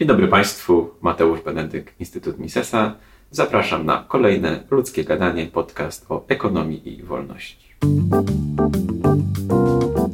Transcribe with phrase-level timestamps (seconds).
[0.00, 2.96] Dzień dobry Państwu, Mateusz Benedyk, Instytut Misesa.
[3.30, 7.74] Zapraszam na kolejne ludzkie gadanie, podcast o ekonomii i wolności.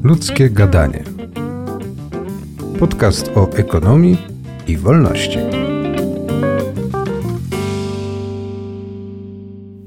[0.02, 1.04] Ludzkie gadanie.
[2.78, 4.16] Podcast o ekonomii
[4.66, 5.38] i wolności.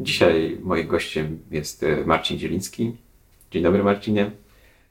[0.02, 2.96] Dzisiaj moim gościem jest e, Marcin Zieliński.
[3.52, 4.32] Dzień dobry Marcinie.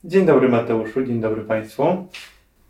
[0.05, 2.09] Dzień dobry Mateuszu, dzień dobry Państwu.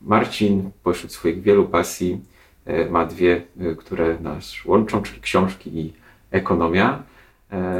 [0.00, 2.20] Marcin pośród swoich wielu pasji
[2.66, 5.92] e, ma dwie, e, które nas łączą, czyli książki i
[6.30, 7.02] ekonomia.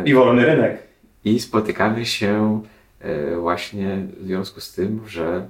[0.04, 0.82] I wolny rynek.
[1.24, 2.62] I spotykamy się
[3.40, 5.48] właśnie w związku z tym, że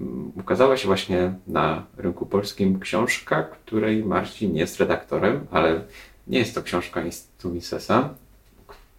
[0.00, 5.80] mm, ukazała się właśnie na rynku polskim książka, której Marcin jest redaktorem, ale
[6.26, 8.14] nie jest to książka Instytutu Misesa,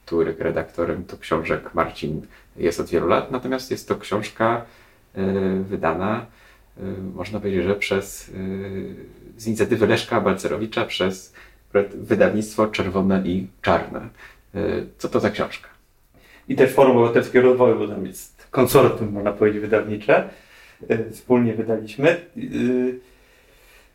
[0.05, 2.21] których redaktorem to książek Marcin
[2.57, 4.66] jest od wielu lat, natomiast jest to książka
[5.16, 5.23] e,
[5.63, 6.38] wydana, e,
[7.15, 8.33] można powiedzieć, że przez e,
[9.38, 11.33] z inicjatywy Leszka Balcerowicza przez
[11.93, 14.09] wydawnictwo Czerwone i Czarne.
[14.97, 15.69] Co to za książka?
[16.47, 20.30] I też Forum Obywatelskiego Rozwoju, bo tam jest konsorcjum, można powiedzieć, wydawnicze.
[21.11, 22.17] Wspólnie wydaliśmy.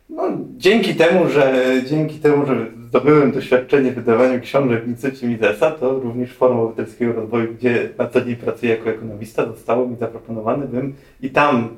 [0.09, 0.23] No,
[0.57, 5.99] dzięki temu, że dzięki temu, że zdobyłem doświadczenie w wydawaniu książek w Instytucie Misesa, to
[5.99, 10.93] również Forum Obywatelskiego Rozwoju, gdzie na co dzień pracuję jako ekonomista, zostało mi zaproponowane, bym
[11.21, 11.69] i tam y,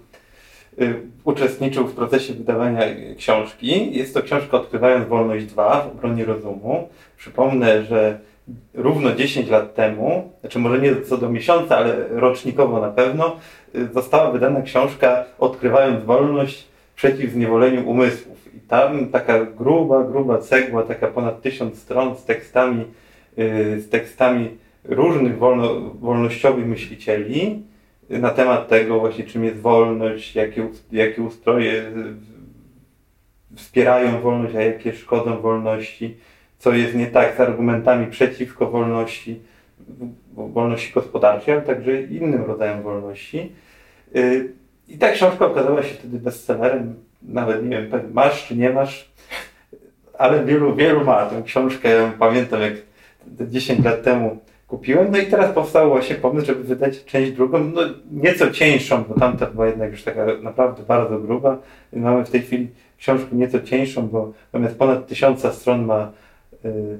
[1.23, 2.81] uczestniczył w procesie wydawania
[3.17, 3.97] książki.
[3.97, 6.89] Jest to książka Odkrywając Wolność 2 w obronie rozumu.
[7.17, 8.19] Przypomnę, że
[8.73, 13.35] równo 10 lat temu, znaczy może nie co do miesiąca, ale rocznikowo na pewno,
[13.75, 18.55] y, została wydana książka Odkrywając Wolność przeciw zniewoleniu umysłów.
[18.55, 22.85] I tam taka gruba, gruba cegła, taka ponad tysiąc stron z tekstami,
[23.37, 24.49] yy, z tekstami
[24.83, 27.63] różnych wolno, wolnościowych myślicieli
[28.09, 31.91] na temat tego właśnie czym jest wolność, jakie, jakie ustroje
[33.55, 36.17] wspierają wolność, a jakie szkodzą wolności,
[36.59, 39.39] co jest nie tak z argumentami przeciwko wolności,
[40.35, 43.51] wolności gospodarczej, ale także innym rodzajem wolności.
[44.13, 44.53] Yy,
[44.87, 46.95] i ta książka okazała się wtedy bestsellerem.
[47.21, 49.11] Nawet nie wiem, masz czy nie masz,
[50.17, 51.89] ale wielu, wielu ma tę książkę.
[51.89, 52.73] Ja pamiętam, jak
[53.27, 55.11] 10 lat temu kupiłem.
[55.11, 59.45] No i teraz powstał właśnie pomysł, żeby wydać część drugą, no nieco cieńszą, bo tamta
[59.45, 61.57] była jednak już taka naprawdę bardzo gruba.
[61.93, 62.67] Mamy w tej chwili
[62.97, 64.33] książkę nieco cieńszą, bo
[64.77, 66.11] ponad tysiąca stron ma
[66.65, 66.99] y,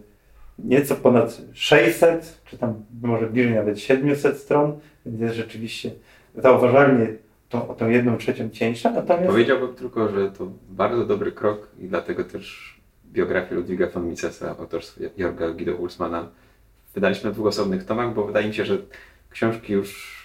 [0.60, 5.92] nieco ponad 600, czy tam może bliżej nawet 700 stron, więc jest rzeczywiście
[6.36, 7.08] zauważalnie
[7.50, 9.28] tą, o tą jedną trzecią cieńsza, natomiast...
[9.28, 12.78] Powiedziałbym tylko, że to bardzo dobry krok i dlatego też
[13.12, 16.28] biografię Ludwiga von Misesa, autorstwa Jorga Guido Wulsmana
[16.98, 18.78] wydaliśmy na dwóch osobnych tomach, bo wydaje mi się, że
[19.30, 20.18] książki już,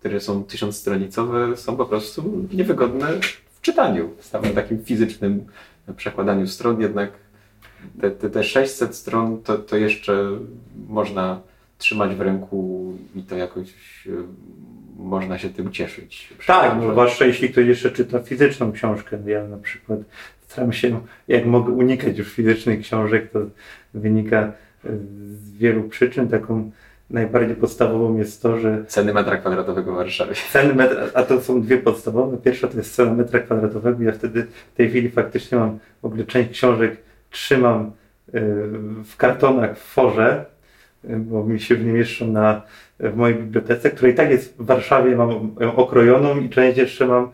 [0.00, 3.08] które są tysiącstronicowe, są po prostu niewygodne
[3.50, 5.46] w czytaniu, w samym takim fizycznym
[5.96, 7.10] przekładaniu stron, jednak
[8.00, 10.38] te, te, te 600 stron to, to jeszcze
[10.88, 11.40] można
[11.78, 13.68] trzymać w ręku i to jakoś
[14.96, 16.34] można się tym cieszyć.
[16.46, 19.18] Tak, no, zwłaszcza jeśli ktoś jeszcze czyta fizyczną książkę.
[19.26, 19.98] Ja na przykład
[20.48, 23.38] staram się, jak mogę unikać już fizycznych książek, to
[23.94, 24.52] wynika
[24.84, 26.28] z wielu przyczyn.
[26.28, 26.70] Taką
[27.10, 28.84] najbardziej podstawową jest to, że...
[28.86, 30.34] Ceny metra kwadratowego w Warszawie.
[30.52, 32.36] Ceny metra, a to są dwie podstawowe.
[32.36, 34.02] Pierwsza to jest cena metra kwadratowego.
[34.02, 36.96] Ja wtedy w tej chwili faktycznie mam w ogóle część książek
[37.30, 37.90] trzymam y,
[39.04, 40.44] w kartonach w forze,
[41.04, 42.62] y, bo mi się w nie mieszczą na
[43.00, 47.28] w mojej bibliotece, której tak jest w Warszawie, mam ją okrojoną i część jeszcze mam,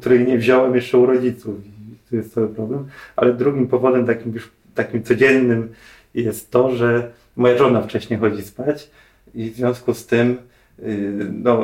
[0.00, 1.66] której nie wziąłem jeszcze u rodziców.
[1.66, 2.86] I to jest cały problem.
[3.16, 5.68] Ale drugim powodem takim już takim codziennym
[6.14, 8.90] jest to, że moja żona wcześniej chodzi spać
[9.34, 10.38] i w związku z tym
[10.78, 11.60] y, no,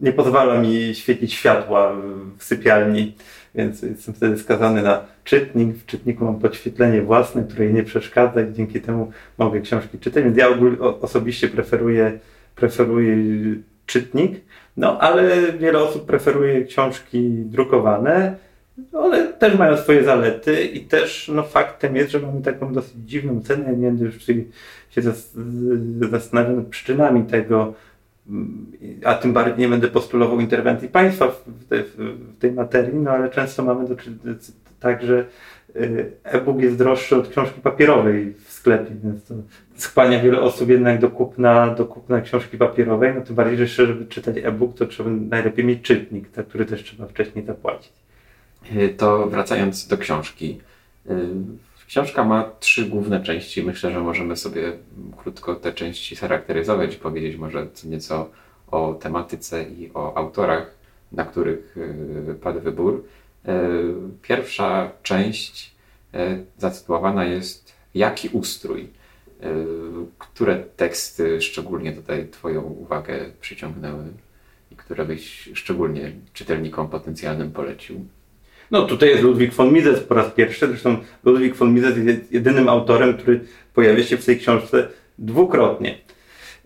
[0.00, 1.92] nie pozwala mi świecić światła
[2.38, 3.14] w sypialni,
[3.54, 5.76] więc jestem wtedy skazany na czytnik.
[5.76, 10.24] W czytniku mam podświetlenie własne, które jej nie przeszkadza i dzięki temu mogę książki czytać.
[10.24, 10.48] Więc ja
[11.00, 12.18] osobiście preferuję,
[12.56, 13.16] preferuję
[13.86, 14.40] czytnik,
[14.76, 18.36] no ale wiele osób preferuje książki drukowane.
[18.92, 23.40] One też mają swoje zalety i też no, faktem jest, że mamy taką dosyć dziwną
[23.42, 23.76] cenę.
[23.76, 24.26] Nie będę już
[24.90, 25.02] się
[26.10, 27.74] zastanawiał nad przyczynami tego,
[29.04, 33.30] a tym bardziej nie będę postulował interwencji państwa w, te, w tej materii, no ale
[33.30, 33.94] często mamy do,
[34.80, 35.24] tak, że
[35.76, 39.34] y, e-book jest droższy od książki papierowej w sklepie, więc to
[39.74, 44.06] skłania wiele osób jednak do kupna, do kupna książki papierowej, no tym bardziej, że żeby
[44.06, 47.92] czytać e-book, to trzeba najlepiej mieć czytnik, za który też trzeba wcześniej zapłacić.
[48.76, 50.60] Y, to wracając do książki.
[51.10, 51.10] Y,
[51.86, 53.62] książka ma trzy główne części.
[53.62, 54.72] Myślę, że możemy sobie
[55.16, 58.30] krótko te części charakteryzować i powiedzieć może co nieco
[58.70, 60.74] o tematyce i o autorach,
[61.12, 61.76] na których
[62.42, 63.04] padł wybór.
[64.22, 65.74] Pierwsza część
[66.58, 68.88] zatytułowana jest Jaki ustrój?
[70.18, 74.04] Które teksty szczególnie tutaj Twoją uwagę przyciągnęły
[74.70, 78.06] i które byś szczególnie czytelnikom potencjalnym polecił?
[78.70, 80.66] No tutaj jest Ludwik von Mises po raz pierwszy.
[80.66, 83.40] Zresztą Ludwik von Mises jest jedynym autorem, który
[83.74, 84.88] pojawia się w tej książce
[85.18, 85.98] dwukrotnie.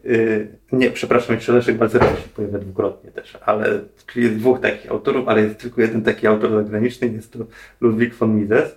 [0.04, 4.90] Yy, nie, przepraszam, jeszcze Leszek Balcerowicz się pojawia dwukrotnie też, ale czyli jest dwóch takich
[4.90, 7.38] autorów, ale jest tylko jeden taki autor zagraniczny, jest to
[7.80, 8.76] Ludwik von Mises.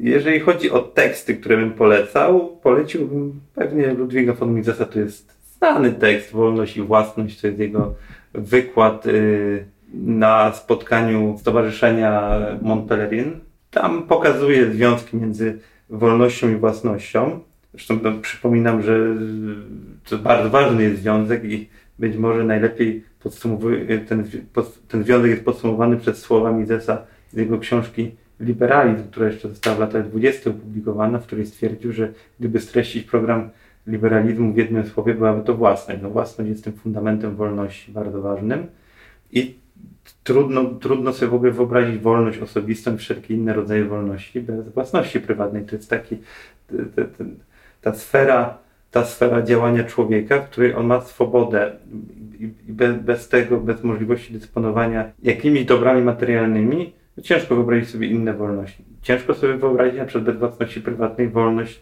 [0.00, 5.92] Jeżeli chodzi o teksty, które bym polecał, poleciłbym pewnie Ludwiga von Misesa, to jest znany
[5.92, 7.94] tekst Wolność i Własność, to jest jego
[8.34, 9.64] wykład yy,
[9.94, 13.40] na spotkaniu Stowarzyszenia Montpellerin.
[13.70, 15.58] Tam pokazuje związki między
[15.90, 17.40] wolnością i własnością.
[17.74, 18.98] Zresztą no, przypominam, że
[20.08, 21.68] to bardzo ważny jest związek i
[21.98, 23.04] być może najlepiej
[24.08, 24.24] ten,
[24.88, 29.80] ten związek jest podsumowany przez słowa Misesa z jego książki Liberalizm, która jeszcze została w
[29.80, 30.50] latach 20.
[30.50, 33.50] opublikowana, w której stwierdził, że gdyby streścić program
[33.86, 36.02] liberalizmu w jednym słowie, byłaby to własność.
[36.02, 38.66] No, własność jest tym fundamentem wolności bardzo ważnym
[39.32, 39.57] i
[40.24, 45.20] trudno, trudno sobie w ogóle wyobrazić wolność osobistą i wszelkie inne rodzaje wolności bez własności
[45.20, 45.64] prywatnej.
[45.64, 46.16] To jest taki,
[46.96, 47.24] ta, ta,
[47.80, 48.58] ta sfera,
[48.90, 51.72] ta sfera działania człowieka, w której on ma swobodę
[52.40, 56.92] i bez, bez tego, bez możliwości dysponowania jakimiś dobrami materialnymi,
[57.22, 58.84] ciężko wyobrazić sobie inne wolności.
[59.02, 61.80] Ciężko sobie wyobrazić na przykład bez własności prywatnej wolność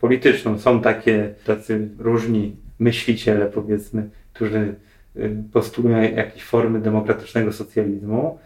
[0.00, 0.58] polityczną.
[0.58, 4.74] Są takie tacy różni myśliciele, powiedzmy, którzy
[5.52, 8.38] Postulują jakieś formy demokratycznego socjalizmu.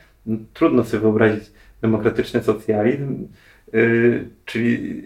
[0.55, 1.45] Trudno sobie wyobrazić
[1.81, 3.27] demokratyczny socjalizm,
[3.75, 5.03] y, czyli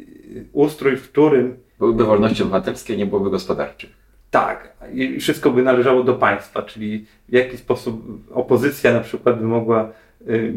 [0.53, 1.57] ustrój, w którym.
[1.79, 3.91] Byłyby wolności obywatelskie, nie byłoby gospodarczych.
[4.31, 9.45] Tak, i wszystko by należało do państwa, czyli w jaki sposób opozycja na przykład by
[9.45, 9.93] mogła
[10.29, 10.55] y,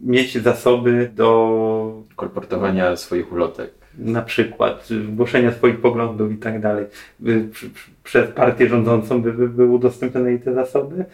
[0.00, 6.86] mieć zasoby do kolportowania swoich ulotek na przykład głoszenia swoich poglądów i tak dalej,
[8.04, 11.04] przez partię rządzącą by, by były udostępnione jej te zasoby.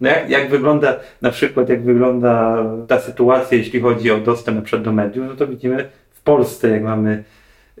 [0.00, 4.82] No jak, jak wygląda na przykład, jak wygląda ta sytuacja, jeśli chodzi o dostęp przykład
[4.82, 7.24] do mediów, no to widzimy w Polsce, jak mamy,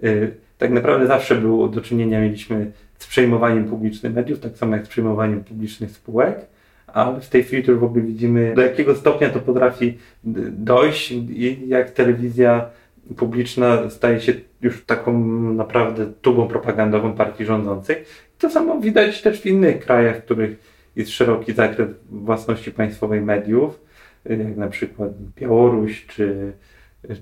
[0.04, 4.86] y, tak naprawdę zawsze było do czynienia, mieliśmy z przejmowaniem publicznych mediów, tak samo jak
[4.86, 6.46] z przejmowaniem publicznych spółek,
[6.86, 9.98] ale w tej chwili już w ogóle widzimy, do jakiego stopnia to potrafi
[10.50, 12.66] dojść i jak telewizja
[13.16, 15.18] publiczna staje się już taką
[15.52, 17.96] naprawdę tubą propagandową partii rządzącej.
[18.38, 23.80] To samo widać też w innych krajach, w których jest szeroki zakres własności państwowej mediów,
[24.24, 26.52] jak na przykład Białoruś czy,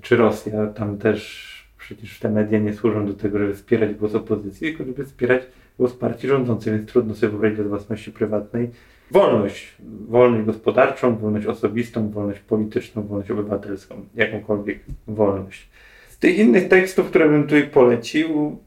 [0.02, 0.66] czy Rosja.
[0.66, 5.04] Tam też przecież te media nie służą do tego, żeby wspierać głos opozycji, tylko żeby
[5.04, 5.42] wspierać
[5.78, 8.70] głos partii rządzącej, więc trudno sobie wyobrazić bez własności prywatnej
[9.14, 9.74] wolność,
[10.08, 14.78] wolność gospodarczą, wolność osobistą, wolność polityczną, wolność obywatelską, jakąkolwiek
[15.08, 15.68] wolność.
[16.08, 18.58] Z tych innych tekstów, które bym tutaj polecił,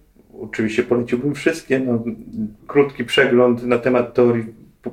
[0.41, 2.03] oczywiście poleciłbym wszystkie, no,
[2.67, 4.45] krótki przegląd na temat teorii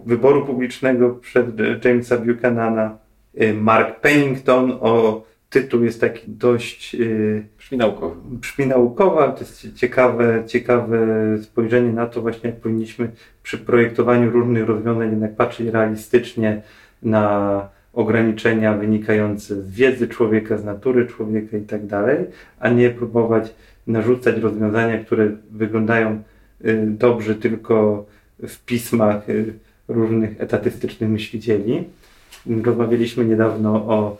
[0.06, 1.44] wyboru publicznego przez
[1.84, 2.98] Jamesa Buchanana,
[3.42, 5.24] y, Mark Pennington o
[5.54, 7.78] tytuł jest taki dość yy, brzmi
[8.24, 10.98] Brzmi naukowa, to jest ciekawe, ciekawe
[11.42, 13.10] spojrzenie na to właśnie, jak powinniśmy
[13.42, 16.62] przy projektowaniu różnych rozwiązań jednak patrzeć realistycznie
[17.02, 22.18] na ograniczenia wynikające z wiedzy człowieka, z natury człowieka i tak dalej,
[22.60, 23.54] a nie próbować
[23.86, 26.22] narzucać rozwiązania, które wyglądają
[26.64, 28.06] y, dobrze tylko
[28.48, 29.54] w pismach y,
[29.88, 31.84] różnych etatystycznych myślicieli.
[32.64, 34.16] Rozmawialiśmy niedawno o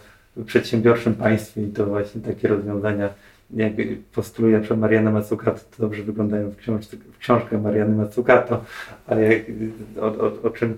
[0.46, 3.08] przedsiębiorczym państwie i to właśnie takie rozwiązania,
[3.50, 3.72] jak
[4.14, 8.64] postuluje na Mariana Mazzucato, to dobrze wyglądają w, książce, w książkach Mariany Mazzucato,
[9.06, 9.42] ale jak,
[10.00, 10.76] o, o, o czym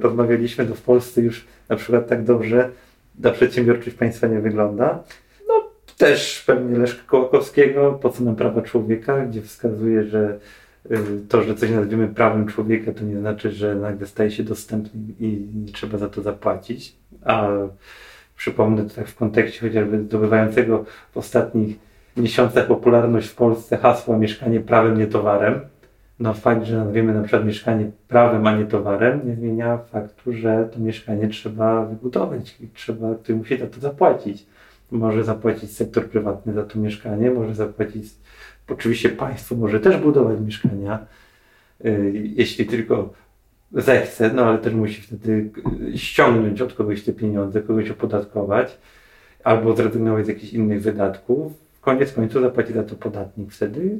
[0.00, 2.70] rozmawialiśmy, to w Polsce już na przykład tak dobrze
[3.22, 5.02] ta przedsiębiorczość państwa nie wygląda.
[5.48, 5.54] No
[5.98, 10.38] też pewnie Leszka Kołakowskiego, po co nam prawa człowieka, gdzie wskazuje, że
[10.90, 15.00] y, to, że coś nazwiemy prawem człowieka, to nie znaczy, że nagle staje się dostępny
[15.20, 16.96] i nie trzeba za to zapłacić.
[17.24, 17.48] A
[18.36, 21.76] Przypomnę tutaj w kontekście chociażby zdobywającego w ostatnich
[22.16, 25.60] miesiącach popularność w Polsce hasła mieszkanie prawem, nie towarem.
[26.18, 30.68] No fakt, że nazwiemy na przykład mieszkanie prawem, a nie towarem, nie zmienia faktu, że
[30.72, 34.46] to mieszkanie trzeba wybudować i trzeba, ktoś musi za to zapłacić.
[34.90, 38.12] Może zapłacić sektor prywatny za to mieszkanie, może zapłacić,
[38.68, 41.06] oczywiście państwo może też budować mieszkania,
[41.84, 43.12] y, jeśli tylko
[43.74, 45.50] zechce, no ale też musi wtedy
[45.94, 48.78] ściągnąć od kogoś te pieniądze, kogoś opodatkować
[49.44, 51.52] albo zrezygnować z jakichś innych wydatków.
[51.80, 53.98] Koniec końców zapłaci za to podatnik wtedy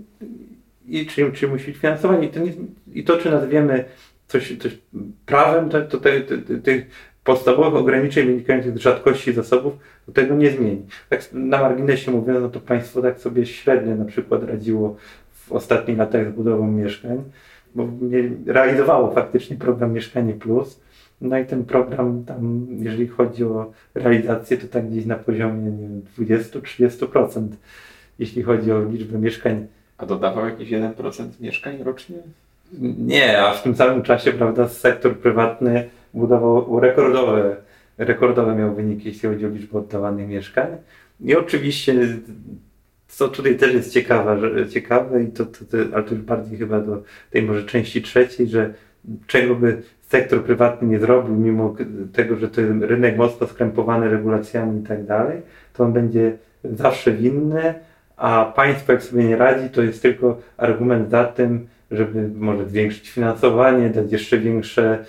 [0.89, 2.27] i czy, czy musi być finansowanie.
[2.27, 2.53] I to, nie,
[2.95, 3.85] I to czy nazwiemy
[4.29, 4.79] coś, coś
[5.27, 6.21] prawem, to, to te,
[6.63, 6.87] tych
[7.25, 9.73] podstawowych ograniczeń wynikających z rzadkości zasobów,
[10.07, 10.83] to tego nie zmieni.
[11.09, 14.97] Tak na marginesie mówiąc, no to państwo tak sobie średnio na przykład radziło
[15.33, 17.25] w ostatnich latach z budową mieszkań,
[17.75, 17.89] bo
[18.47, 20.81] realizowało faktycznie program Mieszkanie Plus.
[21.21, 25.73] No i ten program tam, jeżeli chodzi o realizację, to tak gdzieś na poziomie
[26.19, 27.47] 20-30%,
[28.19, 29.67] jeśli chodzi o liczbę mieszkań.
[29.99, 32.17] A dodawał jakieś 1% mieszkań rocznie?
[32.99, 37.57] Nie, a w tym samym czasie, prawda, sektor prywatny budował rekordowe,
[37.99, 40.67] rekordowe miał wyniki, jeśli chodzi o liczbę oddawanych mieszkań.
[41.21, 41.95] I oczywiście,
[43.17, 46.59] co tutaj też jest ciekawe, że, ciekawe i to, to, to, ale to już bardziej
[46.59, 48.75] chyba do tej może części trzeciej, że
[49.27, 51.77] czego by sektor prywatny nie zrobił, mimo
[52.13, 55.43] tego, że to jest rynek mocno skrępowany regulacjami i tak dalej,
[55.73, 57.75] to on będzie zawsze winny,
[58.17, 63.11] a państwo jak sobie nie radzi, to jest tylko argument za tym, żeby może zwiększyć
[63.11, 65.05] finansowanie, dać jeszcze większe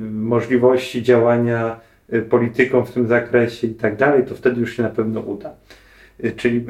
[0.00, 1.80] możliwości działania
[2.12, 5.52] y, politykom w tym zakresie i tak dalej, to wtedy już się na pewno uda.
[6.36, 6.66] Czyli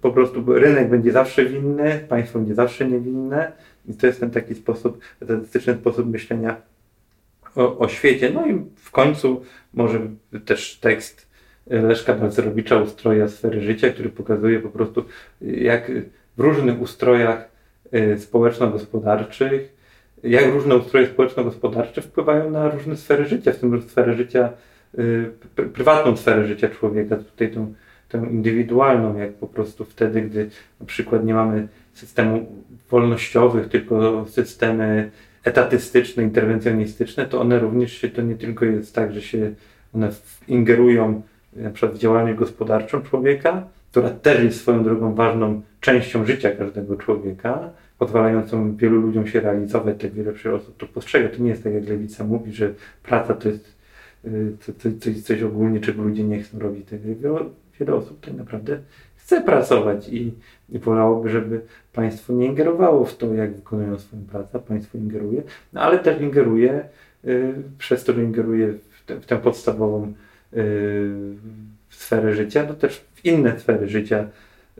[0.00, 3.52] po prostu rynek będzie zawsze winny, państwo będzie zawsze niewinne
[3.88, 6.56] i to jest ten taki sposób, statystyczny sposób myślenia
[7.56, 8.30] o, o świecie.
[8.34, 9.42] No i w końcu
[9.74, 10.00] może
[10.44, 11.26] też tekst
[11.66, 15.04] Leszka Balcerowicza Ustroja sfery życia, który pokazuje po prostu
[15.40, 15.92] jak
[16.36, 17.48] w różnych ustrojach
[17.94, 19.76] y, społeczno-gospodarczych
[20.22, 24.52] jak różne ustroje społeczno-gospodarcze wpływają na różne sfery życia, w tym sferę życia,
[24.98, 25.30] y,
[25.72, 27.74] prywatną sferę życia człowieka, tutaj tą,
[28.08, 32.46] tą indywidualną, jak po prostu wtedy, gdy na przykład nie mamy systemu
[32.90, 35.10] wolnościowych, tylko systemy
[35.44, 39.54] etatystyczne, interwencjonistyczne, to one również się, to nie tylko jest tak, że się
[39.94, 40.10] one
[40.48, 41.22] ingerują
[41.56, 46.96] na przykład w działalność gospodarczą człowieka, która też jest swoją drogą ważną częścią życia każdego
[46.96, 51.28] człowieka, pozwalającą wielu ludziom się realizować, tak wiele osób to postrzega.
[51.28, 53.76] To nie jest tak, jak Lewica mówi, że praca to jest
[54.60, 56.86] coś, y, coś, ogólnie, czego ludzie nie chcą robić.
[57.80, 58.78] Wiele, osób tak naprawdę
[59.16, 60.32] chce pracować i,
[60.68, 61.60] wolałoby, żeby
[61.92, 64.58] państwo nie ingerowało w to, jak wykonują swoją pracę.
[64.58, 65.42] Państwo ingeruje,
[65.72, 66.88] no ale też ingeruje,
[67.24, 70.12] y, przez to, że ingeruje w, te, w tę podstawową
[70.56, 71.10] y,
[71.90, 74.28] sferę życia, no też w inne sfery życia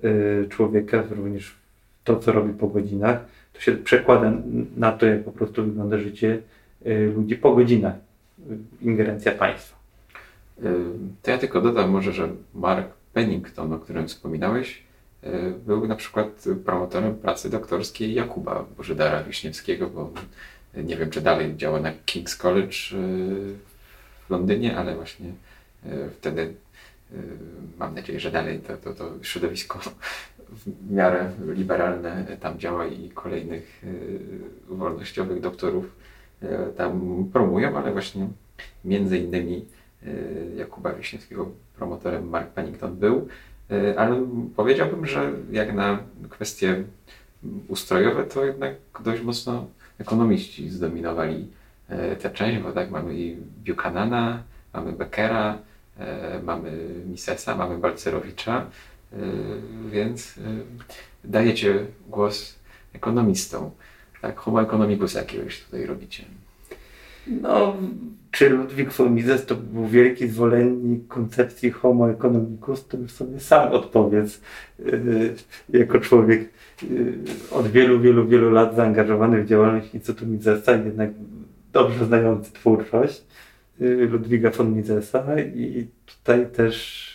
[0.05, 1.55] y, człowieka, również
[2.05, 4.33] to, co robi po godzinach, to się przekłada
[4.77, 6.39] na to, jak po prostu wygląda życie
[6.87, 7.95] y, ludzi po godzinach.
[8.83, 9.76] Ingerencja państwa.
[10.59, 10.63] Y,
[11.23, 14.83] to ja tylko dodam może, że Mark Pennington, o którym wspominałeś,
[15.25, 15.29] y,
[15.67, 20.11] był na przykład promotorem pracy doktorskiej Jakuba Bożydara Wiśniewskiego, bo
[20.75, 22.77] nie wiem, czy dalej działa na King's College
[24.27, 25.33] w Londynie, ale właśnie
[26.19, 26.55] wtedy
[27.79, 29.79] mam nadzieję, że dalej to, to, to środowisko
[30.49, 34.21] w miarę liberalne tam działa i kolejnych y,
[34.69, 35.97] wolnościowych doktorów
[36.43, 36.47] y,
[36.77, 38.29] tam promują, ale właśnie
[38.85, 39.86] między innymi y,
[40.57, 43.29] Jakuba Wiśniewskiego promotorem Mark Pennington był,
[43.97, 45.99] ale powiedziałbym, że jak na
[46.31, 46.85] kwestie
[47.69, 49.67] ustrojowe, to jednak dość mocno
[49.99, 51.49] ekonomiści zdominowali
[52.21, 53.37] tę część, bo tak mamy i
[53.67, 54.43] Buchanana,
[54.75, 55.59] mamy Beckera,
[56.43, 56.71] mamy
[57.07, 58.67] Misesa, mamy Balcerowicza,
[59.13, 60.41] Y, więc y,
[61.25, 62.55] dajecie głos
[62.93, 63.71] ekonomistom.
[64.23, 66.25] Tak, homo economicus jakiegoś tutaj robicie.
[67.27, 67.77] No,
[68.37, 73.73] czy Ludwik von Mises to był wielki zwolennik koncepcji homo economicus, to już sobie sam
[73.73, 74.41] odpowiedz.
[74.81, 75.35] Y,
[75.69, 76.51] jako człowiek
[77.53, 81.11] od wielu, wielu, wielu lat zaangażowany w działalność Instytutu Misesa, jednak
[81.73, 83.25] dobrze znający twórczość
[84.11, 87.07] Ludwiga von Misesa i tutaj też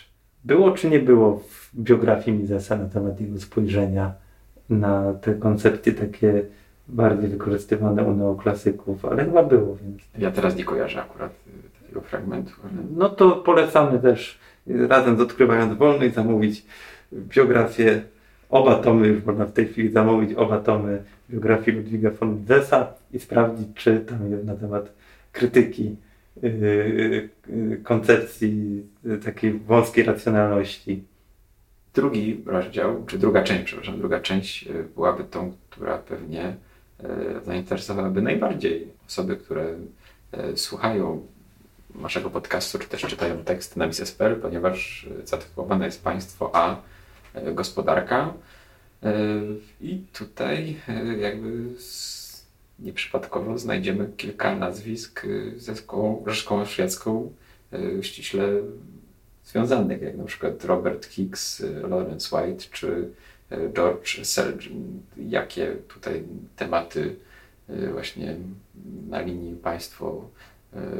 [0.44, 4.14] było czy nie było w biografii Misesa na temat jego spojrzenia
[4.70, 6.42] na te koncepcje takie
[6.88, 9.76] bardziej wykorzystywane u neoklasyków, ale chyba było.
[9.76, 10.02] Więc...
[10.18, 12.52] Ja teraz nie kojarzę akurat y, takiego fragmentu.
[12.62, 12.72] Ale...
[12.96, 16.66] No to polecamy też razem z Odkrywając Wolność zamówić
[17.12, 18.02] biografię,
[18.50, 23.18] oba tomy, już można w tej chwili zamówić oba tomy biografii Ludwiga von Misesa i
[23.18, 24.92] sprawdzić, czy tam jest na temat
[25.32, 25.96] krytyki
[26.42, 27.28] yy,
[27.82, 28.82] koncepcji
[29.24, 31.04] takiej wąskiej racjonalności
[31.94, 36.56] Drugi rozdział, czy druga część, przepraszam, druga część byłaby tą, która pewnie
[37.04, 39.74] e, zainteresowałaby najbardziej osoby, które
[40.32, 41.26] e, słuchają
[41.94, 46.82] naszego podcastu, czy też czytają tekst na Mises.pl, ponieważ zatytułowane jest Państwo a
[47.54, 48.34] gospodarka.
[49.80, 50.76] I tutaj
[51.18, 51.64] jakby
[52.78, 57.32] nieprzypadkowo znajdziemy kilka nazwisk ze szkołą, szkołą szwedzką
[58.02, 58.48] ściśle
[59.44, 63.08] związanych, jak na przykład Robert Hicks, Lawrence White czy
[63.74, 65.02] George Selgin.
[65.16, 66.22] Jakie tutaj
[66.56, 67.16] tematy
[67.70, 68.36] y, właśnie
[69.08, 70.28] na linii państwo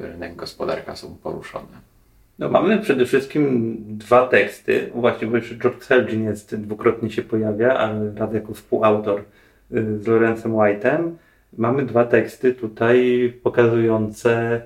[0.02, 1.92] rynek, gospodarka są poruszone.
[2.38, 4.90] No mamy przede wszystkim dwa teksty.
[4.94, 9.24] Właśnie, bo jeszcze George Selgin jest, dwukrotnie się pojawia, ale raz jako współautor
[9.70, 11.10] z Lorencem White'em.
[11.58, 14.62] Mamy dwa teksty tutaj pokazujące,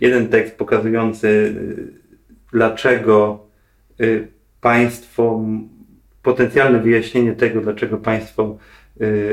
[0.00, 1.54] jeden tekst pokazujący
[2.52, 3.46] dlaczego
[4.60, 5.40] państwo,
[6.26, 8.58] potencjalne wyjaśnienie tego, dlaczego państwo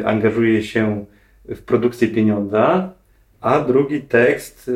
[0.05, 1.05] angażuje się
[1.45, 2.93] w produkcję pieniądza,
[3.41, 4.71] a drugi tekst,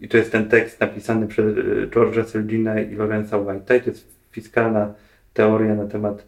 [0.00, 1.54] i to jest ten tekst napisany przez
[1.90, 4.94] George'a Selgina i Lorenza White'a, to jest fiskalna
[5.34, 6.26] teoria na temat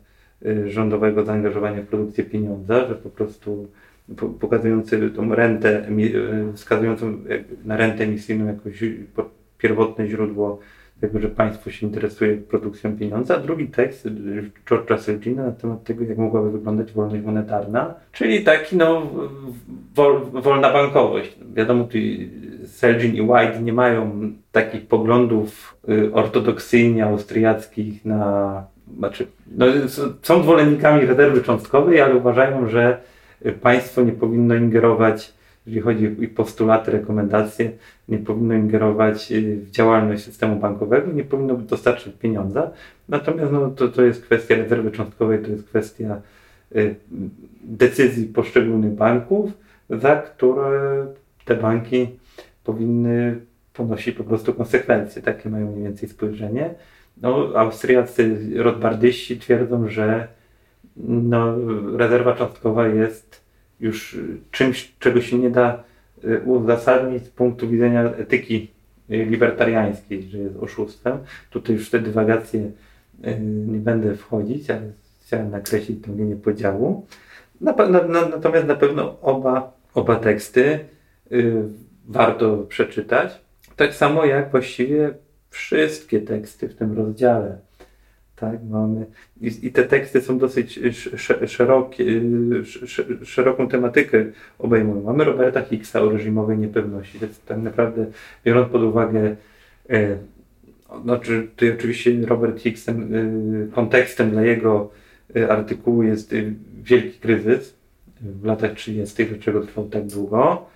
[0.66, 3.68] rządowego zaangażowania w produkcję pieniądza, że po prostu
[4.40, 5.86] pokazujący tą rentę,
[6.54, 7.18] wskazującą
[7.64, 8.70] na rentę emisyjną jako
[9.58, 10.58] pierwotne źródło
[11.02, 14.08] tego, że państwo się interesuje produkcją pieniądza, drugi tekst
[14.70, 19.10] George'a Selgina na temat tego, jak mogłaby wyglądać wolność monetarna, czyli taki no
[19.94, 21.36] wol, wolna bankowość.
[21.54, 21.98] Wiadomo, tu
[22.66, 28.64] Selgin i White nie mają takich poglądów y, ortodoksyjnie austriackich na
[28.98, 29.66] znaczy, no,
[30.22, 32.98] są zwolennikami rezerwy cząstkowej, ale uważają, że
[33.62, 35.34] państwo nie powinno ingerować
[35.66, 37.70] jeżeli chodzi o postulaty, rekomendacje,
[38.08, 42.70] nie powinno ingerować y, w działalność systemu bankowego, nie powinno dostarczyć pieniądza.
[43.08, 46.20] Natomiast no, to, to jest kwestia rezerwy cząstkowej, to jest kwestia
[46.76, 46.94] y,
[47.64, 49.50] decyzji poszczególnych banków,
[49.90, 51.06] za które
[51.44, 52.08] te banki
[52.64, 53.40] powinny
[53.72, 55.22] ponosić po prostu konsekwencje.
[55.22, 56.74] Takie mają mniej więcej spojrzenie.
[57.22, 60.28] No, Austriacy Rothbardyści twierdzą, że
[60.96, 61.54] no,
[61.96, 63.41] rezerwa cząstkowa jest
[63.82, 64.18] już
[64.50, 65.84] czymś, czego się nie da
[66.24, 68.70] y, uzasadnić z punktu widzenia etyki
[69.10, 71.18] y, libertariańskiej, że jest oszustwem.
[71.50, 74.92] Tutaj już w te dywagacje y, nie będę wchodzić, ale
[75.26, 77.06] chciałem nakreślić tę linię podziału.
[77.60, 80.78] Natomiast na pewno oba, oba teksty
[82.08, 83.40] warto przeczytać.
[83.76, 85.14] Tak samo jak właściwie
[85.50, 87.58] wszystkie teksty w tym rozdziale.
[88.42, 89.06] Tak, mamy,
[89.40, 90.80] i, i te teksty są dosyć
[91.46, 92.04] szerokie,
[93.24, 94.24] szeroką tematykę
[94.58, 95.02] obejmują.
[95.02, 97.18] Mamy Roberta Hicksa o reżimowej niepewności.
[97.18, 98.06] To tak naprawdę,
[98.44, 99.36] biorąc pod uwagę,
[99.90, 100.16] e,
[101.02, 104.90] znaczy oczywiście Robert Hicksem, e, kontekstem dla jego
[105.36, 106.36] e, artykułu jest e,
[106.82, 107.74] wielki kryzys
[108.20, 110.66] w latach 30., dlaczego trwał tak długo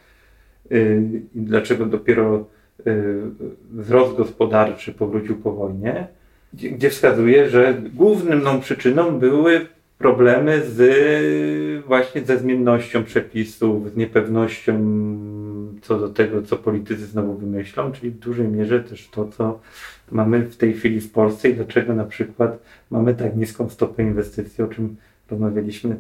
[0.71, 0.77] e,
[1.35, 2.47] i dlaczego dopiero
[2.87, 2.95] e,
[3.71, 6.16] wzrost gospodarczy powrócił po wojnie
[6.57, 9.67] gdzie wskazuje, że główną przyczyną były
[9.99, 14.73] problemy z właśnie ze zmiennością przepisów, z niepewnością
[15.83, 19.61] co do tego, co politycy znowu wymyślą, czyli w dużej mierze też to, co
[20.11, 22.59] mamy w tej chwili w Polsce i dlaczego na przykład
[22.91, 24.97] mamy tak niską stopę inwestycji, o czym
[25.31, 25.97] rozmawialiśmy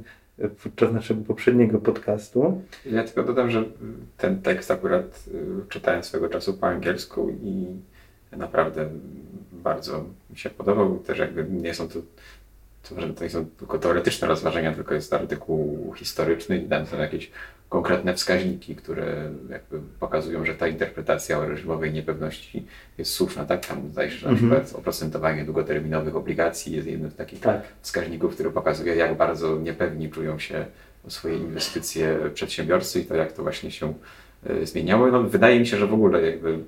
[0.62, 2.62] podczas naszego poprzedniego podcastu.
[2.86, 3.64] Ja tylko dodam, że
[4.16, 7.66] ten tekst akurat y, czytałem swego czasu po angielsku i
[8.32, 8.88] naprawdę
[9.52, 10.98] bardzo mi się podobał.
[10.98, 11.98] Też jakby nie są to,
[12.88, 17.30] to, to nie są tylko teoretyczne rozważania, tylko jest artykuł historyczny i tam są jakieś
[17.68, 22.66] konkretne wskaźniki, które jakby pokazują, że ta interpretacja o reżimowej niepewności
[22.98, 23.44] jest słuszna.
[23.44, 23.66] Tak?
[23.66, 24.50] Tam zdaje się, że na mhm.
[24.50, 27.62] przykład oprocentowanie długoterminowych obligacji jest jednym z takich tak.
[27.82, 30.66] wskaźników, który pokazuje, jak bardzo niepewni czują się
[31.08, 33.94] swoje inwestycje przedsiębiorcy i to, jak to właśnie się
[34.50, 35.06] y, zmieniało.
[35.06, 36.58] No, wydaje mi się, że w ogóle jakby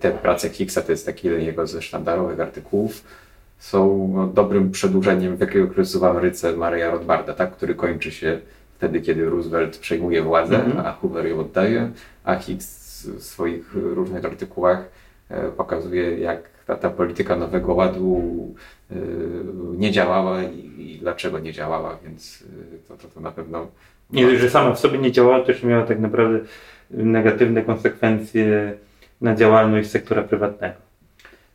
[0.00, 3.04] te prace Higgsa, to jest taki jeden jego ze sztandarowych artykułów,
[3.58, 8.40] są no, dobrym przedłużeniem wielkiego kryzysu w Ameryce Maria Rothbarda, tak, który kończy się
[8.76, 10.86] wtedy, kiedy Roosevelt przejmuje władzę, mm -hmm.
[10.86, 11.90] a Hoover ją oddaje,
[12.24, 14.88] a Higgs w swoich różnych artykułach
[15.28, 18.54] e, pokazuje, jak ta, ta polityka Nowego Ładu
[18.90, 18.94] e,
[19.76, 23.66] nie działała i, i, dlaczego nie działała, więc e, to, to, to na pewno...
[24.10, 26.38] Nie, że sama w sobie nie działała, też miała tak naprawdę
[26.90, 28.74] negatywne konsekwencje
[29.20, 30.76] na działalność sektora prywatnego.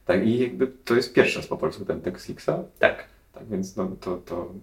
[0.06, 2.64] Tak, i jakby to jest pierwszy raz po polsku ten tekst Higgsa.
[2.80, 3.04] Tak.
[3.34, 4.54] Tak, więc no to, to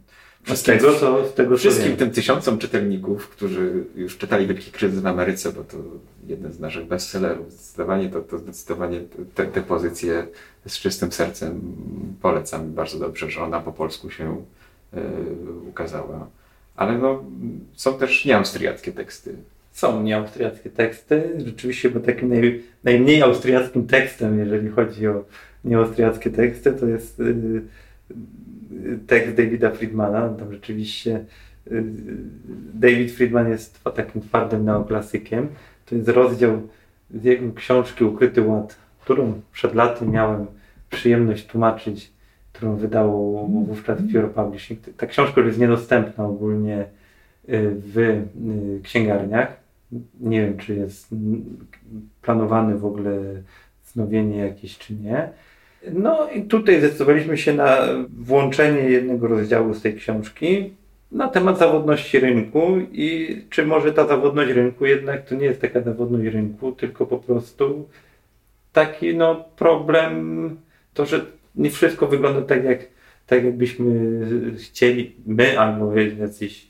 [0.54, 5.06] z tego, co, z tego, wszystkim tym tysiącom czytelników, którzy już czytali Wielki Kryzys w
[5.06, 5.76] Ameryce, bo to
[6.26, 9.00] jeden z naszych bestsellerów, zdecydowanie to, to zdecydowanie
[9.34, 10.26] te, te pozycje
[10.66, 11.60] z czystym sercem
[12.22, 14.44] polecam bardzo dobrze, że ona po polsku się
[14.94, 15.00] y,
[15.68, 16.26] ukazała.
[16.76, 17.24] Ale no,
[17.74, 19.34] są też nieaustriackie teksty
[19.70, 21.30] są nieaustriackie teksty.
[21.46, 25.24] Rzeczywiście, bo takim naj, najmniej austriackim tekstem, jeżeli chodzi o
[25.64, 27.62] nieaustriackie teksty, to jest yy,
[29.06, 30.28] tekst Davida Friedmana.
[30.28, 31.24] Tam rzeczywiście
[31.70, 31.84] yy,
[32.74, 35.48] David Friedman jest takim twardym neoklasykiem.
[35.86, 36.68] To jest rozdział
[37.14, 40.46] z jego książki Ukryty Ład, którą przed laty miałem
[40.90, 42.12] przyjemność tłumaczyć,
[42.52, 44.80] którą wydało wówczas Pure Publishing.
[44.96, 46.99] Ta książka już jest niedostępna ogólnie y,
[47.72, 49.60] w y, księgarniach
[50.20, 51.08] Nie wiem, czy jest
[52.22, 53.20] planowane w ogóle
[53.84, 55.28] wznowienie jakieś, czy nie.
[55.92, 57.78] No i tutaj zdecydowaliśmy się na
[58.18, 60.72] włączenie jednego rozdziału z tej książki
[61.12, 65.80] na temat zawodności rynku i czy może ta zawodność rynku jednak to nie jest taka
[65.80, 67.88] zawodność rynku, tylko po prostu
[68.72, 70.56] taki no problem,
[70.94, 72.78] to, że nie wszystko wygląda tak jak,
[73.26, 74.20] tak jakbyśmy
[74.56, 76.66] chcieli my albo jacyś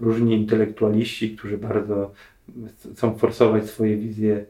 [0.00, 2.12] różni intelektualiści, którzy bardzo
[2.92, 4.44] chcą forsować swoje wizje,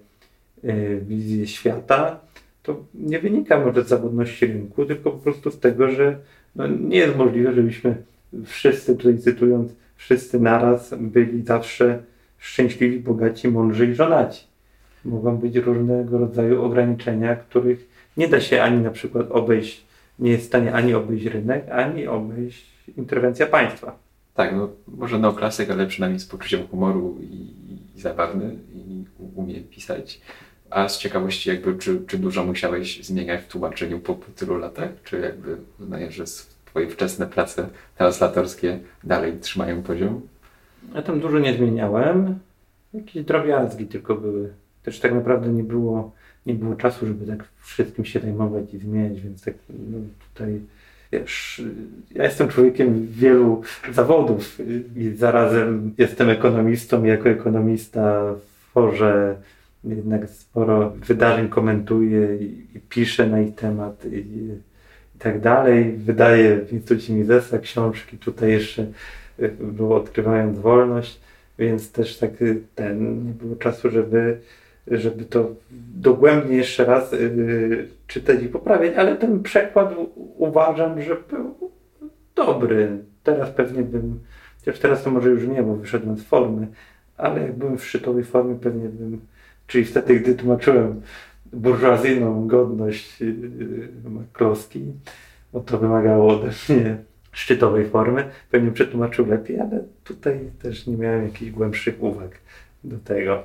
[0.64, 2.20] e, wizje świata,
[2.62, 6.18] to nie wynika może z zawodności rynku, tylko po prostu z tego, że
[6.56, 7.96] no nie jest możliwe, żebyśmy
[8.44, 12.02] wszyscy, tutaj cytując, wszyscy naraz byli zawsze
[12.38, 14.46] szczęśliwi, bogaci, mądrzy i żonaci.
[15.04, 19.84] Mogą być różnego rodzaju ograniczenia, których nie da się ani na przykład obejść,
[20.18, 24.03] nie jest w stanie ani obejść rynek, ani obejść interwencja państwa.
[24.34, 27.54] Tak, no może neoklasyk, ale przynajmniej z poczuciem humoru i,
[27.96, 30.20] i zabawny i umie pisać.
[30.70, 34.90] A z ciekawości, jakby, czy, czy dużo musiałeś zmieniać w tłumaczeniu po, po tylu latach?
[35.04, 36.24] Czy jakby uznajesz, że
[36.64, 40.20] twoje wczesne prace translatorskie dalej trzymają poziom?
[40.94, 42.38] Ja tam dużo nie zmieniałem.
[42.94, 44.52] Jakieś drobiazgi tylko były.
[44.82, 46.12] Też tak naprawdę nie było,
[46.46, 49.98] nie było czasu, żeby tak wszystkim się zajmować i zmieniać, więc tak no,
[50.32, 50.60] tutaj
[51.20, 51.62] wiesz,
[52.14, 54.58] ja jestem człowiekiem wielu zawodów
[54.96, 58.34] i zarazem jestem ekonomistą i jako ekonomista
[58.70, 59.36] tworzę
[59.84, 65.92] jednak sporo wydarzeń komentuję i, i piszę na ich temat i, i tak dalej.
[65.96, 68.86] Wydaję w Instytucie Misesa książki, tutaj jeszcze
[69.40, 71.20] y, było Odkrywając Wolność,
[71.58, 74.38] więc też tak y, ten, nie było czasu, żeby
[74.86, 75.50] żeby to
[75.94, 79.94] dogłębnie jeszcze raz yy, czytać i poprawiać, ale ten przekład
[80.36, 81.70] uważam, że był
[82.34, 82.98] dobry.
[83.22, 84.20] Teraz pewnie bym,
[84.58, 86.66] chociaż teraz to może już nie, bo wyszedłem z formy,
[87.16, 89.20] ale jak byłem w szczytowej formie, pewnie bym,
[89.66, 91.00] czyli wtedy, gdy tłumaczyłem
[91.52, 94.92] burżuazyjną godność yy, Makloski,
[95.52, 96.96] bo to wymagało ode mnie
[97.32, 102.30] szczytowej formy, pewnie przetłumaczył lepiej, ale tutaj też nie miałem jakichś głębszych uwag
[102.84, 103.42] do tego.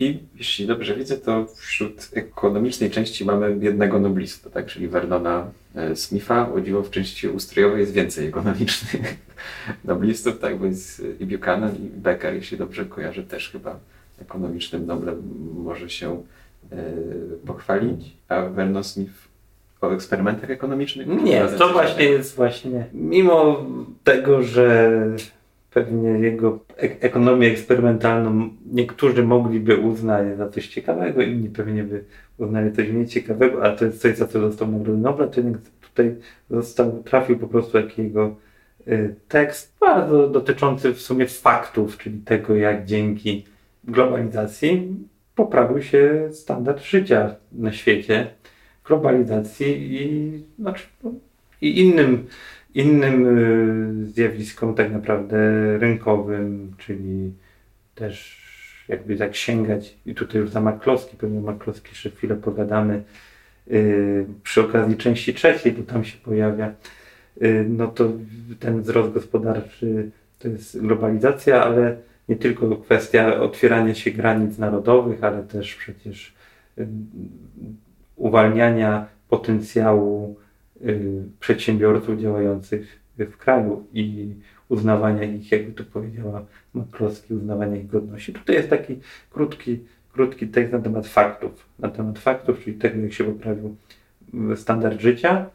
[0.00, 4.66] I jeśli dobrze widzę, to wśród ekonomicznej części mamy jednego noblistę, tak?
[4.66, 6.52] czyli Vernona e, Smitha.
[6.52, 9.16] O dziwo w części ustrojowej jest więcej ekonomicznych
[9.84, 10.58] noblistów, tak?
[10.58, 13.78] bo jest i Buchanan, i Becker, jeśli dobrze kojarzę, też chyba
[14.18, 15.22] ekonomicznym Noblem
[15.64, 16.22] może się
[16.72, 16.76] e,
[17.46, 18.16] pochwalić.
[18.28, 19.12] A Vernon Smith
[19.80, 21.06] o eksperymentach ekonomicznych?
[21.06, 23.66] Nie, to właśnie jest właśnie, mimo
[24.04, 25.00] tego, że
[25.74, 32.04] pewnie jego ekonomię eksperymentalną niektórzy mogliby uznać za coś ciekawego, inni pewnie by
[32.38, 36.14] uznali coś mniej ciekawego, ale to jest coś, za co dostał Nagrodę Nobla, jednak tutaj
[36.50, 38.36] został, trafił po prostu jakiego
[38.88, 43.44] y, tekst bardzo dotyczący w sumie faktów, czyli tego, jak dzięki
[43.84, 44.96] globalizacji
[45.34, 48.30] poprawił się standard życia na świecie,
[48.84, 50.84] globalizacji i, znaczy,
[51.60, 52.26] i innym
[52.74, 53.38] innym
[54.06, 55.36] y, zjawiskom tak naprawdę
[55.78, 57.32] rynkowym, czyli
[57.94, 58.44] też
[58.88, 63.02] jakby tak sięgać i tutaj już za Maklowski, pewnie Maklowski jeszcze chwilę pogadamy
[63.70, 66.72] y, przy okazji części trzeciej, bo tam się pojawia,
[67.42, 68.12] y, no to
[68.60, 71.96] ten wzrost gospodarczy to jest globalizacja, ale
[72.28, 76.34] nie tylko kwestia otwierania się granic narodowych, ale też przecież
[78.16, 80.36] uwalniania potencjału
[81.40, 84.34] przedsiębiorców działających w kraju i
[84.68, 88.32] uznawania ich, jakby to powiedziała Maklowski, uznawania ich godności.
[88.32, 88.98] Tutaj jest taki
[89.30, 89.78] krótki,
[90.12, 93.76] krótki tekst na temat faktów, na temat faktów, czyli tego, jak się poprawił
[94.56, 95.46] standard życia.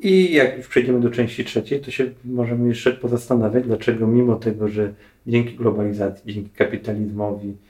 [0.00, 4.68] I jak już przejdziemy do części trzeciej, to się możemy jeszcze pozastanawiać, dlaczego mimo tego,
[4.68, 4.92] że
[5.26, 7.67] dzięki globalizacji, dzięki kapitalizmowi, Y,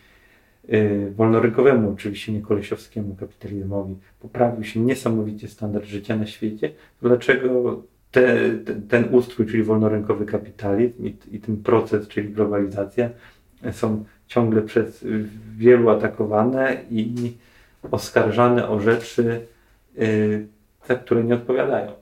[1.16, 6.70] wolnorynkowemu, oczywiście nie kolesiowskiemu kapitalizmowi, poprawił się niesamowicie standard życia na świecie,
[7.02, 13.10] dlaczego te, te, ten ustrój, czyli wolnorynkowy kapitalizm i, i ten proces, czyli globalizacja,
[13.72, 15.04] są ciągle przez
[15.56, 17.32] wielu atakowane i
[17.90, 19.40] oskarżane o rzeczy,
[19.96, 20.46] yy,
[20.88, 21.92] za które nie odpowiadają.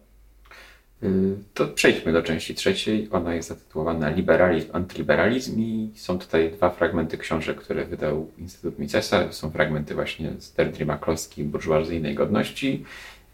[1.02, 3.08] Y, to przejdźmy do części trzeciej.
[3.12, 9.32] Ona jest zatytułowana Liberalizm, Antyliberalizm i są tutaj dwa fragmenty książek, które wydał Instytut Misesa.
[9.32, 12.84] Są fragmenty właśnie z Derdry Maklowski, burżuazyjnej godności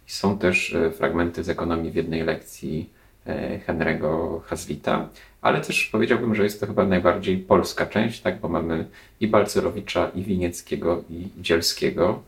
[0.09, 2.90] i są też e, fragmenty z ekonomii w jednej lekcji
[3.27, 5.09] e, Henry'ego Hazlita,
[5.42, 8.87] ale też powiedziałbym, że jest to chyba najbardziej polska część, tak, bo mamy
[9.20, 12.22] i Balcerowicza, i Winieckiego, i Dzielskiego,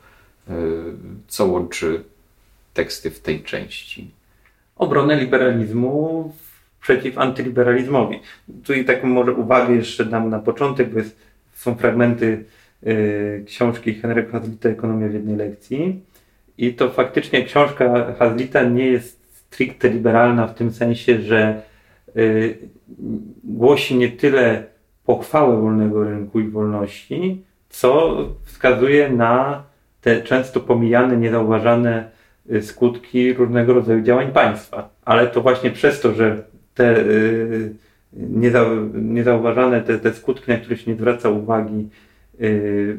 [1.28, 2.04] co łączy
[2.74, 4.10] teksty w tej części
[4.76, 6.32] obronę liberalizmu
[6.80, 8.20] przeciw antyliberalizmowi.
[8.64, 11.16] Tu i taką może uwagę jeszcze dam na początek, bo jest
[11.52, 12.44] są fragmenty
[12.86, 16.00] y, książki Henryka Hazlita Ekonomia w jednej lekcji.
[16.58, 21.62] I to faktycznie książka Hazlita nie jest stricte liberalna w tym sensie, że
[22.16, 22.58] y,
[23.44, 24.64] głosi nie tyle
[25.04, 29.62] pochwałę wolnego rynku i wolności, co wskazuje na
[30.00, 32.10] te często pomijane, niezauważane
[32.60, 34.88] skutki różnego rodzaju działań państwa.
[35.04, 36.42] Ale to właśnie przez to, że
[36.74, 37.74] te y,
[38.92, 41.88] niezauważane, te, te skutki, na które się nie zwraca uwagi,
[42.40, 42.98] y,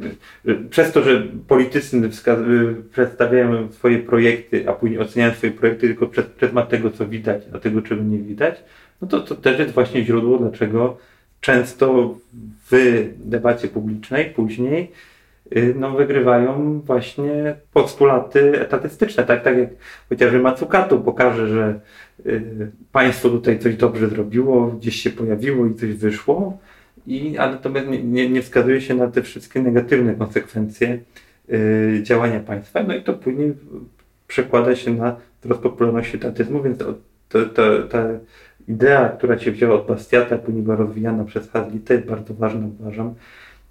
[0.70, 2.10] przez to, że politycy
[2.92, 7.60] przedstawiają swoje projekty, a później oceniają swoje projekty tylko przez pryzmat tego, co widać, a
[7.60, 8.64] tego, czego nie widać,
[9.02, 10.98] no to, to też jest właśnie źródło, dlaczego
[11.42, 12.18] często
[12.72, 15.15] w debacie publicznej później y,
[15.76, 19.70] no, wygrywają właśnie postulaty etatystyczne, tak, tak jak
[20.10, 21.80] chociażby Matsukatu pokaże, że
[22.26, 26.58] y, państwo tutaj coś dobrze zrobiło, gdzieś się pojawiło i coś wyszło,
[27.08, 31.00] i, a natomiast nie, nie, nie wskazuje się na te wszystkie negatywne konsekwencje
[31.50, 33.54] y, działania państwa, no i to później
[34.28, 36.94] przekłada się na wzrost popularności etatyzmu, więc to,
[37.30, 37.98] to, to, to
[38.68, 43.14] idea, która się wzięła od Bastiata, później była rozwijana przez Hazlitta, jest bardzo ważna, uważam,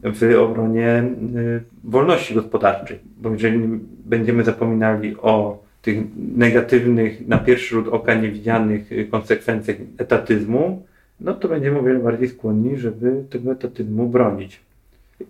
[0.03, 1.05] w obronie
[1.37, 2.99] y, wolności gospodarczej.
[3.17, 3.61] Bo jeżeli
[4.05, 5.99] będziemy zapominali o tych
[6.37, 10.87] negatywnych, na pierwszy rzut oka niewidzianych y, konsekwencjach etatyzmu,
[11.21, 14.61] no to będziemy o wiele bardziej skłonni, żeby tego etatyzmu bronić.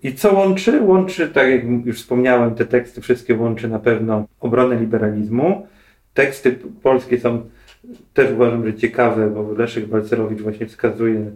[0.03, 0.83] I co łączy?
[0.83, 5.67] Łączy, tak jak już wspomniałem, te teksty wszystkie łączy na pewno obronę liberalizmu.
[6.15, 7.43] Teksty polskie są
[8.15, 11.31] też uważam, że ciekawe, bo Leszek Balcerowicz właśnie wskazuje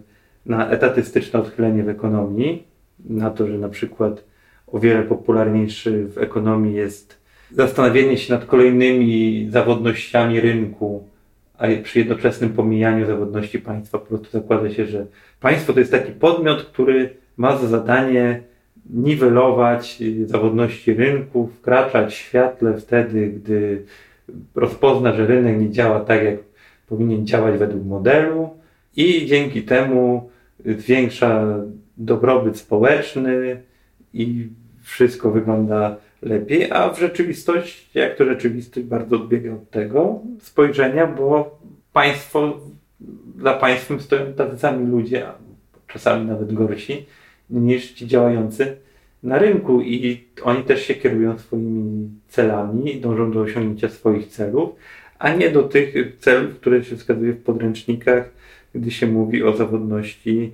[0.45, 2.63] na etatystyczne odchylenie w ekonomii,
[3.05, 4.23] na to, że na przykład
[4.67, 7.19] o wiele popularniejszy w ekonomii jest
[7.51, 11.07] zastanowienie się nad kolejnymi zawodnościami rynku,
[11.57, 15.05] a przy jednoczesnym pomijaniu zawodności państwa po prostu zakłada się, że
[15.39, 18.41] państwo to jest taki podmiot, który ma za zadanie
[18.89, 23.83] niwelować zawodności rynku, wkraczać w świetle wtedy, gdy
[24.55, 26.35] rozpozna, że rynek nie działa tak, jak
[26.87, 28.49] powinien działać według modelu
[28.95, 30.29] i dzięki temu
[30.65, 31.45] zwiększa
[31.99, 33.61] dobrobyt społeczny
[34.13, 34.47] i
[34.81, 41.59] wszystko wygląda lepiej, a w rzeczywistości, jak to rzeczywistość bardzo odbiega od tego spojrzenia, bo
[41.93, 42.59] państwo,
[43.41, 45.33] za państwem stoją tacy sami ludzie, a
[45.87, 47.05] czasami nawet gorsi,
[47.49, 48.77] niż ci działający
[49.23, 54.69] na rynku i oni też się kierują swoimi celami, dążą do osiągnięcia swoich celów,
[55.19, 58.29] a nie do tych celów, które się wskazuje w podręcznikach,
[58.75, 60.51] gdy się mówi o zawodności,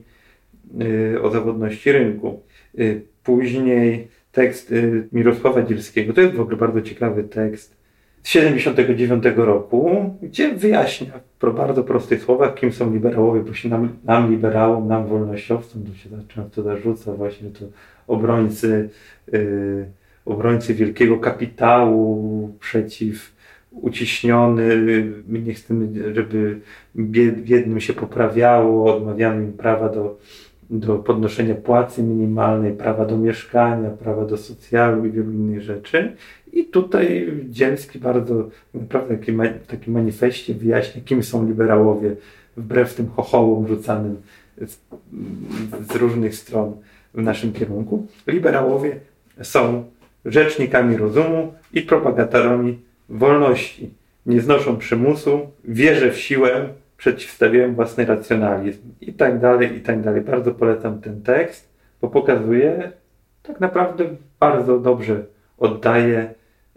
[1.22, 2.42] o zawodności rynku.
[2.80, 7.76] Y, później tekst y, Mirosława Dzielskiego, to jest w ogóle bardzo ciekawy tekst,
[8.24, 13.90] z 79 roku, gdzie wyjaśnia w bardzo prostych słowach, kim są liberałowie, bo się nam,
[14.04, 17.66] nam liberałom, nam wolnościowcom, to się często zarzuca właśnie to
[18.08, 18.90] obrońcy,
[19.32, 19.86] yy,
[20.26, 23.36] obrońcy wielkiego kapitału przeciw
[23.72, 24.66] uciśniony,
[25.28, 26.60] my nie chcemy, żeby
[26.96, 30.18] biednym się poprawiało, odmawiamy im prawa do,
[30.70, 36.16] do podnoszenia płacy minimalnej, prawa do mieszkania, prawa do socjalu i wielu innych rzeczy.
[36.54, 39.32] I tutaj Dzielski bardzo naprawdę taki,
[39.68, 42.16] taki manifestie wyjaśnia, kim są liberałowie,
[42.58, 44.18] wbrew tym chochołom rzucanym
[44.58, 44.78] z,
[45.92, 46.76] z różnych stron
[47.14, 48.08] w naszym kierunku.
[48.28, 49.00] Liberałowie
[49.42, 49.84] są
[50.26, 53.90] rzecznikami rozumu i propagatorami wolności.
[54.26, 60.22] Nie znoszą przymusu, wierzę w siłę, przeciwstawiają własny racjonalizm i tak dalej, i tak dalej.
[60.22, 61.70] Bardzo polecam ten tekst,
[62.02, 62.92] bo pokazuje,
[63.44, 64.06] tak naprawdę
[64.40, 65.26] bardzo dobrze
[65.58, 66.34] oddaje,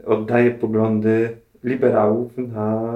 [0.06, 2.92] oddaje poglądy liberałów na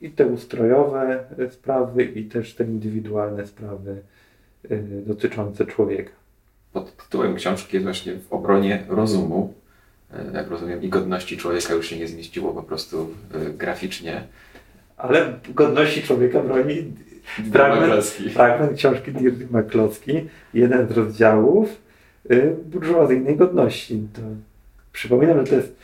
[0.00, 4.02] i te ustrojowe sprawy, i też te indywidualne sprawy
[4.70, 6.10] y, dotyczące człowieka.
[6.72, 9.54] Pod tytułem książki jest właśnie w obronie rozumu.
[10.12, 14.22] E, jak rozumiem, i godności człowieka już się nie zmieściło po prostu e, graficznie.
[15.02, 16.92] Ale godności człowieka broni
[17.52, 21.68] fragment, fragment książki Dirdy McCloskey, jeden z rozdziałów
[22.30, 24.08] y, burżuazyjnej godności.
[24.12, 24.20] To
[24.92, 25.76] przypominam, że to jest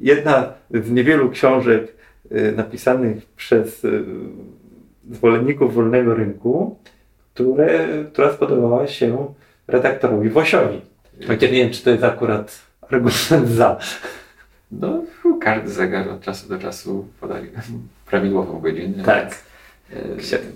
[0.00, 1.94] jedna z niewielu książek
[2.32, 4.04] y, napisanych przez y,
[5.10, 6.76] zwolenników wolnego rynku,
[7.34, 9.34] które, która spodobała się
[9.66, 10.80] redaktorowi Wosiowi.
[11.26, 13.78] Chociaż nie wiem, czy to jest akurat argument za.
[14.72, 15.04] No,
[15.40, 17.46] każdy zegar od czasu do czasu podaje
[18.10, 19.04] prawidłową godzinę.
[19.04, 19.48] Tak.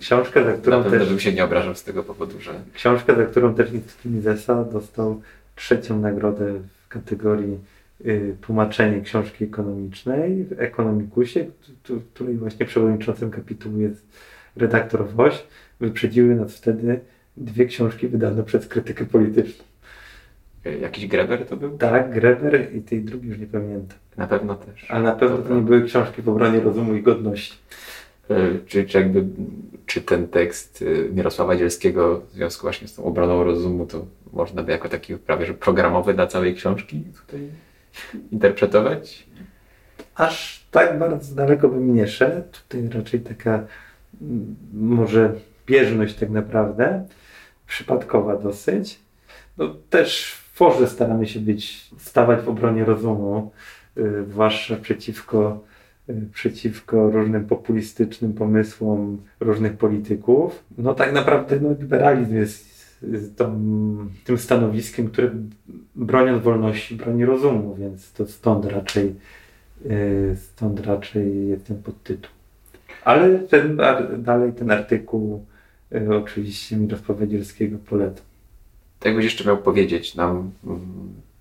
[0.01, 1.09] Książkę, za którą Na pewno też...
[1.09, 2.51] bym się nie obrażał z tego powodu, że...
[2.75, 3.69] Książkę, za którą też
[4.05, 5.21] Misesa dostał
[5.57, 6.53] trzecią nagrodę
[6.85, 7.59] w kategorii
[8.07, 11.47] y, tłumaczenie książki ekonomicznej w Ekonomikusie,
[12.15, 14.07] której właśnie przewodniczącym kapitułu jest
[14.57, 15.45] redaktor Woś.
[15.81, 17.01] Wyprzedziły nas wtedy
[17.37, 19.65] dwie książki wydane przez krytykę polityczną.
[20.67, 21.79] E, Jakiś Greber to był?
[21.79, 23.99] Tak, Greber i tej drugiej już nie pamiętam.
[24.17, 24.91] Na pewno też.
[24.91, 27.59] Ale na pewno to nie były książki w obronie rozumu i godności.
[28.31, 29.25] E, Czy, czy jakby,
[29.87, 34.63] czy ten tekst e, Mirosława Dzielskiego w związku właśnie z tą obroną rozumu, to można
[34.63, 37.41] by jako taki prawie że programowy dla całej książki tutaj
[38.33, 39.27] interpretować?
[40.15, 42.49] Aż tak bardzo daleko bym nie szedł.
[42.69, 43.67] Tutaj raczej taka
[44.23, 45.35] mm, może
[45.67, 47.07] bieżność tak naprawdę,
[47.67, 48.99] przypadkowa dosyć.
[49.59, 53.51] No, też forze staramy się być, stawać w obronie rozumu,
[53.99, 55.61] y, zwłaszcza przeciwko,
[56.11, 60.65] y, przeciwko różnym populistycznym pomysłom różnych polityków.
[60.79, 62.73] No tak naprawdę no, liberalizm jest
[63.37, 63.59] tą,
[64.25, 65.31] tym stanowiskiem, które
[65.95, 69.15] broniąc wolności broni rozumu, więc to stąd raczej
[69.87, 72.31] y, stąd raczej jest ten podtytuł.
[73.05, 73.79] Ale ten,
[74.19, 75.45] dalej ten artykuł
[76.23, 78.32] oczywiście Mirosława Dzielskiego polecam.
[79.03, 80.81] To jakbyś jeszcze miał powiedzieć nam, mm,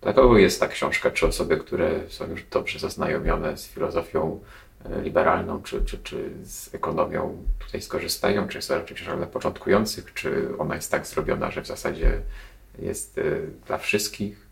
[0.01, 1.11] dla kogo jest ta książka?
[1.11, 4.39] Czy osoby, które są już dobrze zaznajomione z filozofią
[4.85, 8.47] e, liberalną, czy, czy, czy z ekonomią tutaj skorzystają?
[8.47, 10.13] Czy jest to raczej książka dla początkujących?
[10.13, 12.11] Czy ona jest tak zrobiona, że w zasadzie
[12.79, 13.23] jest e,
[13.67, 14.47] dla wszystkich?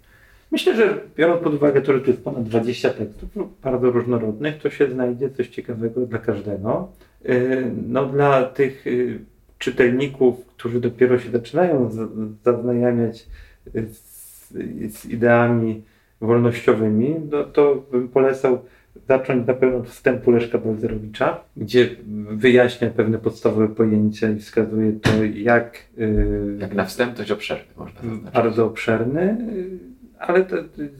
[0.51, 3.29] Myślę, że biorąc pod uwagę to, że tu jest ponad 20 tekstów
[3.61, 6.91] bardzo różnorodnych, to się znajdzie coś ciekawego dla każdego.
[7.25, 8.85] Y, No dla tych
[9.59, 11.89] czytelników, którzy dopiero się zaczynają
[12.43, 13.27] zaznajamiać
[13.73, 14.49] z,
[14.93, 15.83] z ideami
[16.21, 18.59] wolnościowymi, no to bym polecał
[19.07, 21.89] zacząć na pewno od wstępu Leszka Balzerowicza, gdzie
[22.31, 28.01] wyjaśnia pewne podstawowe pojęcia i wskazuje to, jak, y, Jak na wstęp dość obszerny, można
[28.01, 28.33] zaznaczyć.
[28.33, 29.37] bardzo obszerny,
[30.19, 30.55] ale to,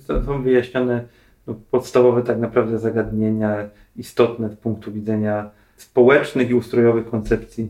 [0.08, 1.04] to są wyjaśnione
[1.48, 7.70] no, podstawowe tak naprawdę zagadnienia istotne z punktu widzenia społecznych i ustrojowych koncepcji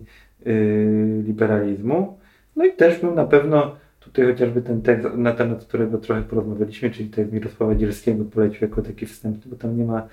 [1.24, 2.18] liberalizmu.
[2.56, 6.90] No i też bym na pewno tutaj chociażby ten tekst, na temat którego trochę porozmawialiśmy,
[6.90, 10.08] czyli tekst Mirosława Dzielskiego polecił jako taki wstępny, bo tam nie ma,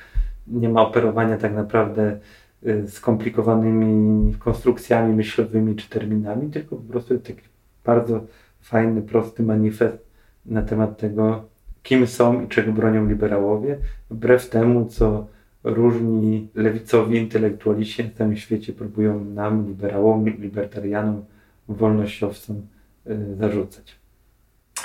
[0.46, 2.18] nie ma operowania tak naprawdę
[2.66, 7.42] y, skomplikowanymi konstrukcjami myślowymi czy terminami, tylko po prostu taki
[7.84, 8.26] bardzo
[8.60, 10.06] fajny, prosty manifest
[10.46, 11.44] na temat tego,
[11.82, 13.78] kim są i czego bronią liberałowie,
[14.10, 15.26] wbrew temu, co
[15.66, 21.24] różni lewicowi intelektualiści na całym świecie próbują nam, liberałom, libertarianom,
[21.68, 22.66] wolnościowcom
[23.06, 23.96] y, zarzucać.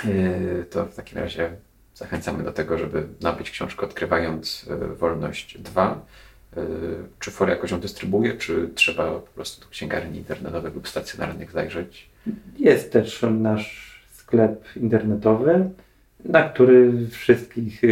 [0.04, 1.50] E, To w takim razie
[1.94, 6.06] zachęcamy do tego, żeby nabyć książkę Odkrywając e, Wolność 2.
[6.56, 6.60] E,
[7.18, 12.10] Czy for jakoś ją dystrybuuje, czy trzeba po prostu do księgarni internetowych lub stacjonarnych zajrzeć?
[12.58, 15.70] Jest też nasz sklep internetowy,
[16.24, 17.82] na który wszystkich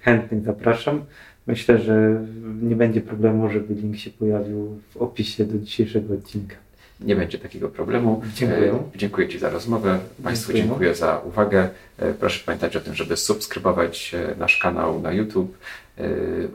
[0.00, 1.04] chętnych zapraszam.
[1.46, 2.24] Myślę, że
[2.62, 6.56] nie będzie problemu, żeby link się pojawił w opisie do dzisiejszego odcinka.
[7.00, 8.22] Nie będzie takiego problemu.
[8.34, 8.72] Dziękuję.
[8.72, 9.98] E, Dziękuję Ci za rozmowę.
[10.22, 10.68] Państwu Dziękuję.
[10.68, 11.68] dziękuję za uwagę.
[11.98, 15.58] E, Proszę pamiętać o tym, żeby subskrybować e, nasz kanał na YouTube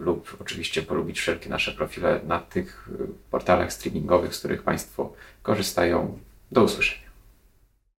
[0.01, 2.89] lub oczywiście polubić wszelkie nasze profile na tych
[3.31, 6.17] portalach streamingowych, z których Państwo korzystają.
[6.51, 7.06] Do usłyszenia.